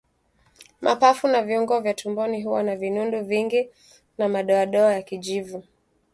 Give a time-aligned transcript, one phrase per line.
[0.81, 3.69] Mapafu na viungo vya tumboni huwa na vinundu vingi
[4.17, 5.63] na madoadoa ya kijivu